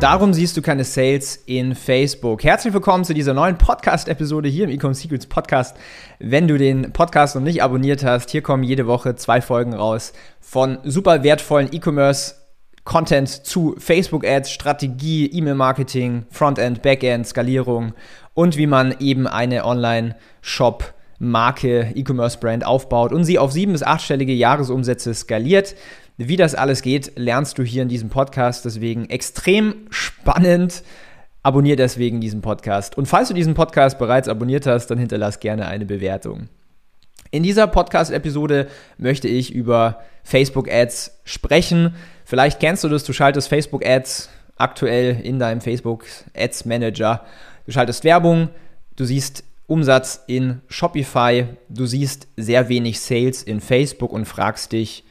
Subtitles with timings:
[0.00, 2.44] Darum siehst du keine Sales in Facebook.
[2.44, 5.74] Herzlich willkommen zu dieser neuen Podcast-Episode hier im Ecom Secrets Podcast.
[6.18, 10.12] Wenn du den Podcast noch nicht abonniert hast, hier kommen jede Woche zwei Folgen raus
[10.38, 12.34] von super wertvollen E-Commerce
[12.84, 17.94] Content zu Facebook-Ads, Strategie, E-Mail-Marketing, Frontend, Backend, Skalierung
[18.34, 24.34] und wie man eben eine Online-Shop Marke, E-Commerce-Brand aufbaut und sie auf sieben- bis achtstellige
[24.34, 25.74] Jahresumsätze skaliert.
[26.18, 28.64] Wie das alles geht, lernst du hier in diesem Podcast.
[28.64, 30.82] Deswegen extrem spannend.
[31.42, 32.96] Abonnier deswegen diesen Podcast.
[32.96, 36.48] Und falls du diesen Podcast bereits abonniert hast, dann hinterlass gerne eine Bewertung.
[37.30, 41.94] In dieser Podcast-Episode möchte ich über Facebook-Ads sprechen.
[42.24, 47.26] Vielleicht kennst du das, du schaltest Facebook-Ads aktuell in deinem Facebook-Ads-Manager.
[47.66, 48.48] Du schaltest Werbung,
[48.96, 55.04] du siehst Umsatz in Shopify, du siehst sehr wenig Sales in Facebook und fragst dich,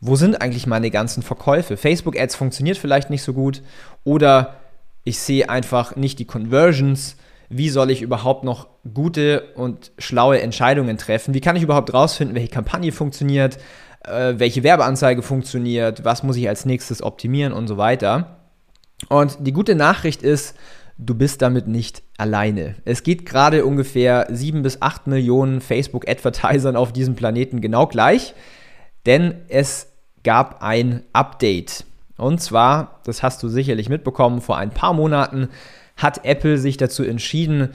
[0.00, 1.76] wo sind eigentlich meine ganzen Verkäufe?
[1.76, 3.62] Facebook-Ads funktioniert vielleicht nicht so gut
[4.04, 4.56] oder
[5.04, 7.16] ich sehe einfach nicht die Conversions.
[7.48, 11.34] Wie soll ich überhaupt noch gute und schlaue Entscheidungen treffen?
[11.34, 13.58] Wie kann ich überhaupt rausfinden, welche Kampagne funktioniert,
[14.04, 18.36] äh, welche Werbeanzeige funktioniert, was muss ich als nächstes optimieren und so weiter?
[19.08, 20.54] Und die gute Nachricht ist,
[20.96, 22.76] du bist damit nicht alleine.
[22.84, 28.34] Es geht gerade ungefähr 7 bis 8 Millionen Facebook-Advertisern auf diesem Planeten genau gleich,
[29.06, 29.89] denn es
[30.24, 31.84] gab ein Update.
[32.16, 35.48] Und zwar, das hast du sicherlich mitbekommen, vor ein paar Monaten
[35.96, 37.70] hat Apple sich dazu entschieden,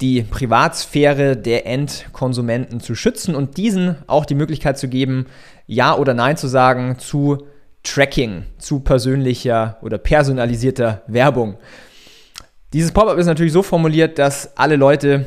[0.00, 5.26] die Privatsphäre der Endkonsumenten zu schützen und diesen auch die Möglichkeit zu geben,
[5.66, 7.46] Ja oder Nein zu sagen zu
[7.82, 11.56] Tracking, zu persönlicher oder personalisierter Werbung.
[12.72, 15.26] Dieses Pop-up ist natürlich so formuliert, dass alle Leute,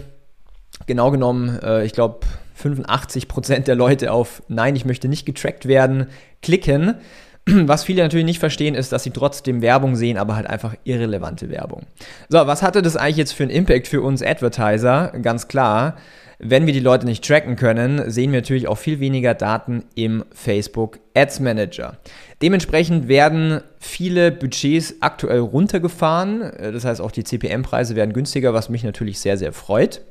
[0.86, 2.20] genau genommen, äh, ich glaube,
[2.60, 6.08] 85% der Leute auf Nein, ich möchte nicht getrackt werden,
[6.42, 6.96] klicken.
[7.46, 11.50] Was viele natürlich nicht verstehen, ist, dass sie trotzdem Werbung sehen, aber halt einfach irrelevante
[11.50, 11.84] Werbung.
[12.30, 15.12] So, was hatte das eigentlich jetzt für einen Impact für uns Advertiser?
[15.24, 15.96] Ganz klar,
[16.44, 20.26] wenn wir die Leute nicht tracken können, sehen wir natürlich auch viel weniger Daten im
[20.34, 21.98] Facebook Ads Manager.
[22.42, 26.52] Dementsprechend werden viele Budgets aktuell runtergefahren.
[26.60, 30.02] Das heißt, auch die CPM-Preise werden günstiger, was mich natürlich sehr, sehr freut.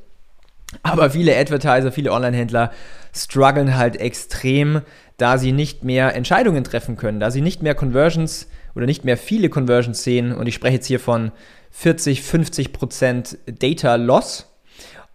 [0.83, 2.73] Aber viele Advertiser, viele Online-Händler
[3.15, 4.83] strugglen halt extrem,
[5.17, 9.17] da sie nicht mehr Entscheidungen treffen können, da sie nicht mehr Conversions oder nicht mehr
[9.17, 10.33] viele Conversions sehen.
[10.33, 11.33] Und ich spreche jetzt hier von
[11.73, 14.47] 40, 50 Prozent Data Loss.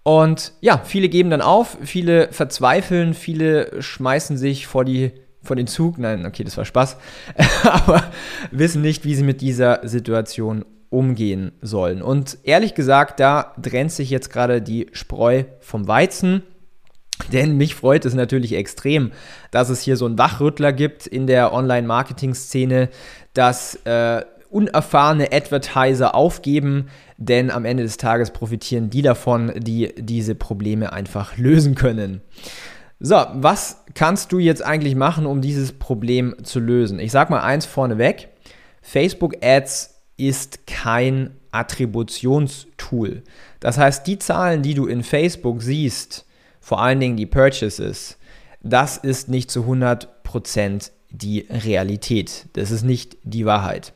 [0.03, 5.67] Und ja, viele geben dann auf, viele verzweifeln, viele schmeißen sich vor die vor den
[5.67, 5.97] Zug.
[5.97, 6.97] Nein, okay, das war Spaß.
[7.63, 8.03] Aber
[8.51, 12.01] wissen nicht, wie sie mit dieser Situation umgehen sollen.
[12.01, 16.43] Und ehrlich gesagt, da trennt sich jetzt gerade die Spreu vom Weizen.
[17.31, 19.11] Denn mich freut es natürlich extrem,
[19.51, 22.89] dass es hier so einen Wachrüttler gibt in der Online-Marketing-Szene,
[23.33, 30.35] dass äh, unerfahrene Advertiser aufgeben, denn am Ende des Tages profitieren die davon, die diese
[30.35, 32.21] Probleme einfach lösen können.
[32.99, 36.99] So, was kannst du jetzt eigentlich machen, um dieses Problem zu lösen?
[36.99, 38.29] Ich sag mal eins vorneweg.
[38.81, 43.23] Facebook Ads ist kein Attributionstool.
[43.59, 46.25] Das heißt, die Zahlen, die du in Facebook siehst,
[46.59, 48.17] vor allen Dingen die Purchases,
[48.61, 52.47] das ist nicht zu 100% die Realität.
[52.53, 53.93] Das ist nicht die Wahrheit.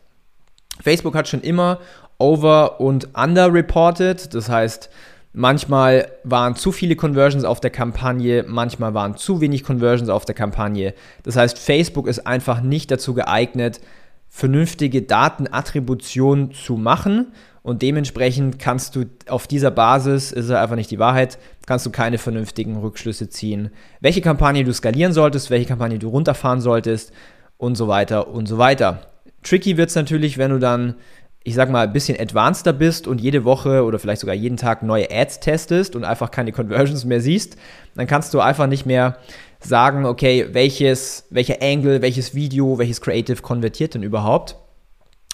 [0.82, 1.80] Facebook hat schon immer
[2.18, 4.90] over und under reported, das heißt,
[5.34, 10.36] manchmal waren zu viele Conversions auf der Kampagne, manchmal waren zu wenig Conversions auf der
[10.36, 10.94] Kampagne.
[11.24, 13.80] Das heißt, Facebook ist einfach nicht dazu geeignet,
[14.30, 17.34] vernünftige Datenattribution zu machen.
[17.62, 22.18] Und dementsprechend kannst du auf dieser Basis, ist einfach nicht die Wahrheit, kannst du keine
[22.18, 23.70] vernünftigen Rückschlüsse ziehen.
[24.00, 27.12] Welche Kampagne du skalieren solltest, welche Kampagne du runterfahren solltest
[27.58, 29.10] und so weiter und so weiter.
[29.44, 30.96] Tricky wird es natürlich, wenn du dann,
[31.44, 34.84] ich sag mal, ein bisschen advanceder bist und jede Woche oder vielleicht sogar jeden Tag
[34.84, 37.56] neue Ads testest und einfach keine Conversions mehr siehst,
[37.96, 39.18] dann kannst du einfach nicht mehr
[39.60, 44.56] sagen, okay, welches, welcher Angle, welches Video, welches Creative konvertiert denn überhaupt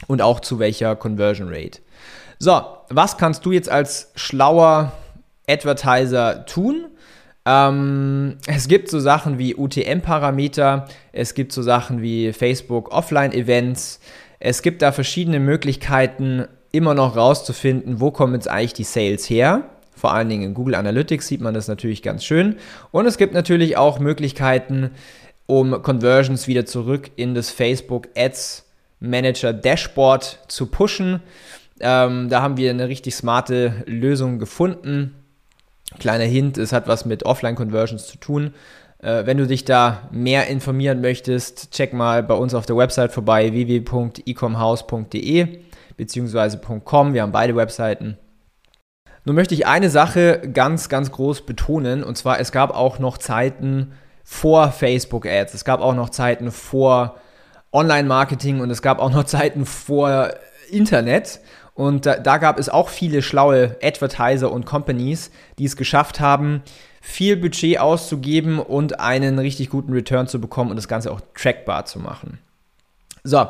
[0.07, 1.79] und auch zu welcher Conversion Rate.
[2.39, 4.91] So, was kannst du jetzt als schlauer
[5.47, 6.85] Advertiser tun?
[7.45, 13.99] Ähm, es gibt so Sachen wie UTM-Parameter, es gibt so Sachen wie Facebook Offline-Events,
[14.45, 19.71] es gibt da verschiedene Möglichkeiten, immer noch rauszufinden, wo kommen jetzt eigentlich die Sales her
[19.95, 22.57] Vor allen Dingen in Google Analytics sieht man das natürlich ganz schön.
[22.91, 24.91] Und es gibt natürlich auch Möglichkeiten,
[25.47, 28.65] um Conversions wieder zurück in das Facebook Ads
[28.99, 31.21] Manager Dashboard zu pushen.
[31.79, 35.15] Ähm, da haben wir eine richtig smarte Lösung gefunden.
[35.97, 38.53] Kleiner Hint, es hat was mit Offline-Conversions zu tun.
[39.05, 43.11] Äh, wenn du dich da mehr informieren möchtest, check mal bei uns auf der Website
[43.11, 45.59] vorbei www.ecomhouse.de
[45.95, 46.57] bzw.
[46.83, 47.13] .com.
[47.13, 48.17] Wir haben beide Webseiten.
[49.23, 53.19] Nun möchte ich eine Sache ganz, ganz groß betonen, und zwar es gab auch noch
[53.19, 53.91] Zeiten
[54.23, 57.17] vor Facebook Ads, es gab auch noch Zeiten vor
[57.71, 60.31] Online-Marketing und es gab auch noch Zeiten vor
[60.71, 61.41] Internet.
[61.75, 65.29] Und da, da, gab es auch viele schlaue Advertiser und Companies,
[65.59, 66.63] die es geschafft haben,
[67.05, 71.85] viel Budget auszugeben und einen richtig guten Return zu bekommen und das Ganze auch trackbar
[71.85, 72.39] zu machen.
[73.23, 73.45] So,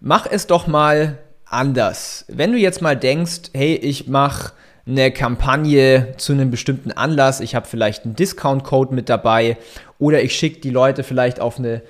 [0.00, 2.26] mach es doch mal anders.
[2.28, 4.52] Wenn du jetzt mal denkst, hey, ich mache
[4.86, 9.56] eine Kampagne zu einem bestimmten Anlass, ich habe vielleicht einen Discount-Code mit dabei
[9.98, 11.80] oder ich schicke die Leute vielleicht auf eine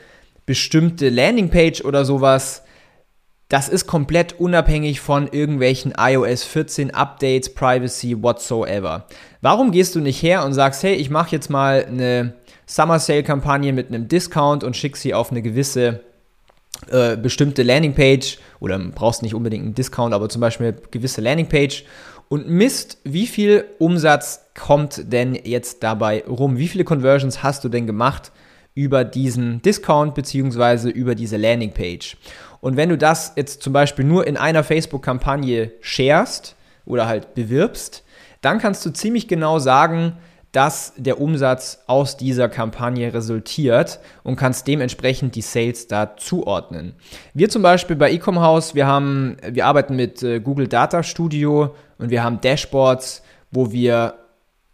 [0.46, 2.62] bestimmte Landingpage oder sowas.
[3.55, 9.06] Das ist komplett unabhängig von irgendwelchen iOS 14 Updates, Privacy, whatsoever.
[9.43, 12.35] Warum gehst du nicht her und sagst, hey, ich mache jetzt mal eine
[12.67, 16.01] Summer Sale Kampagne mit einem Discount und schick sie auf eine gewisse
[16.91, 21.85] äh, bestimmte Landingpage oder brauchst nicht unbedingt einen Discount, aber zum Beispiel eine gewisse Landingpage
[22.29, 26.59] und misst, wie viel Umsatz kommt denn jetzt dabei rum?
[26.59, 28.33] Wie viele Conversions hast du denn gemacht
[28.75, 30.91] über diesen Discount bzw.
[30.91, 32.17] über diese Landingpage?
[32.64, 36.56] Und wenn du das jetzt zum Beispiel nur in einer Facebook-Kampagne sharest
[36.87, 38.05] oder halt bewirbst,
[38.40, 40.14] dann kannst du ziemlich genau sagen,
[40.50, 46.94] dass der Umsatz aus dieser Kampagne resultiert und kannst dementsprechend die Sales da zuordnen.
[47.34, 51.75] Wir zum Beispiel bei Ecom House, wir haben, wir arbeiten mit äh, Google Data Studio
[51.99, 54.14] und wir haben Dashboards, wo wir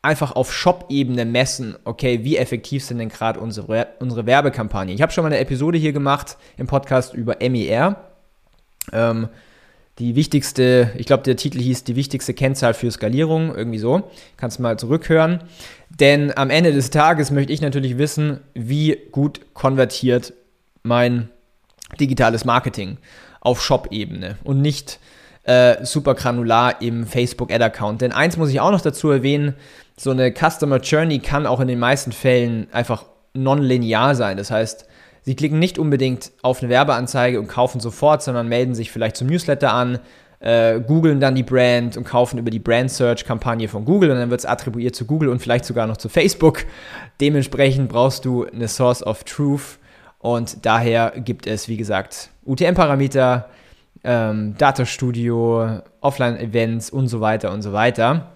[0.03, 4.95] einfach auf Shop-Ebene messen, okay, wie effektiv sind denn gerade unsere, unsere Werbekampagnen.
[4.95, 7.97] Ich habe schon mal eine Episode hier gemacht im Podcast über MER.
[8.93, 9.29] Ähm,
[9.99, 14.11] die wichtigste, ich glaube, der Titel hieß die wichtigste Kennzahl für Skalierung, irgendwie so.
[14.39, 15.43] Kannst mal zurückhören.
[15.91, 20.33] Denn am Ende des Tages möchte ich natürlich wissen, wie gut konvertiert
[20.83, 21.29] mein
[22.01, 22.97] digitales Marketing
[23.41, 25.01] auf Shop-Ebene und nicht
[25.45, 28.01] äh, super granular im Facebook Ad-Account.
[28.03, 29.55] Denn eins muss ich auch noch dazu erwähnen,
[29.97, 33.05] so eine Customer Journey kann auch in den meisten Fällen einfach
[33.35, 34.37] non-linear sein.
[34.37, 34.87] Das heißt,
[35.23, 39.29] Sie klicken nicht unbedingt auf eine Werbeanzeige und kaufen sofort, sondern melden sich vielleicht zum
[39.29, 39.99] Newsletter an,
[40.41, 44.17] äh, googeln dann die Brand und kaufen über die Brand Search Kampagne von Google und
[44.17, 46.65] dann wird es attribuiert zu Google und vielleicht sogar noch zu Facebook.
[47.21, 49.79] Dementsprechend brauchst du eine Source of Truth
[50.19, 53.51] und daher gibt es, wie gesagt, UTM-Parameter,
[54.05, 58.33] ähm, Data Studio, Offline-Events und so weiter und so weiter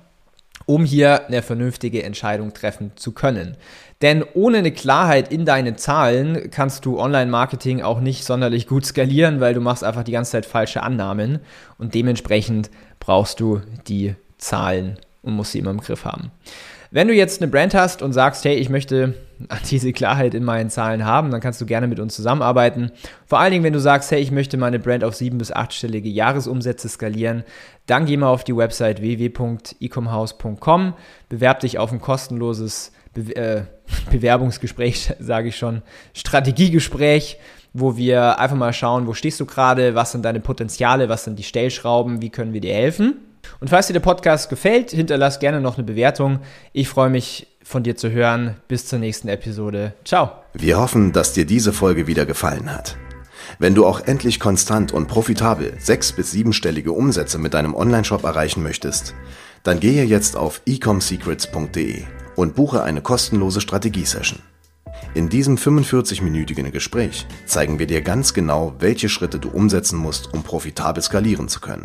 [0.67, 3.57] um hier eine vernünftige Entscheidung treffen zu können.
[4.03, 9.41] Denn ohne eine Klarheit in deine Zahlen kannst du Online-Marketing auch nicht sonderlich gut skalieren,
[9.41, 11.41] weil du machst einfach die ganze Zeit falsche Annahmen
[11.79, 16.31] und dementsprechend brauchst du die Zahlen und musst sie immer im Griff haben.
[16.95, 19.15] Wenn du jetzt eine Brand hast und sagst, hey, ich möchte
[19.69, 22.93] diese Klarheit in meinen Zahlen haben, dann kannst du gerne mit uns zusammenarbeiten.
[23.27, 26.09] Vor allen Dingen, wenn du sagst, hey, ich möchte meine Brand auf sieben- bis achtstellige
[26.09, 27.43] Jahresumsätze skalieren,
[27.87, 30.95] dann geh mal auf die Website www.ecomhouse.com,
[31.29, 33.63] bewerb dich auf ein kostenloses Be äh,
[34.13, 35.83] Bewerbungsgespräch, sage ich schon,
[36.13, 37.39] Strategiegespräch,
[37.73, 41.41] wo wir einfach mal schauen, wo stehst du gerade, was sind deine Potenziale, was sind
[41.41, 43.17] die Stellschrauben, wie können wir dir helfen.
[43.61, 46.41] Und falls dir der Podcast gefällt, hinterlass gerne noch eine Bewertung.
[46.73, 48.57] Ich freue mich von dir zu hören.
[48.69, 49.95] Bis zur nächsten Episode.
[50.05, 50.33] Ciao.
[50.53, 52.97] Wir hoffen, dass dir diese Folge wieder gefallen hat.
[53.59, 58.63] Wenn du auch endlich konstant und profitabel sechs- bis siebenstellige Umsätze mit deinem Onlineshop erreichen
[58.63, 59.15] möchtest,
[59.63, 62.03] dann gehe jetzt auf ecomsecrets.de
[62.37, 64.41] und buche eine kostenlose Strategiesession.
[65.15, 70.43] In diesem 45-minütigen Gespräch zeigen wir dir ganz genau, welche Schritte du umsetzen musst, um
[70.43, 71.85] profitabel skalieren zu können.